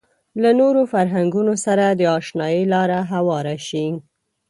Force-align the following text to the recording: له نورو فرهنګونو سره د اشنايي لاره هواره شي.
له 0.41 0.49
نورو 0.59 0.81
فرهنګونو 0.93 1.53
سره 1.65 1.85
د 1.89 2.01
اشنايي 2.19 2.63
لاره 2.73 2.99
هواره 3.11 3.55
شي. 3.67 3.85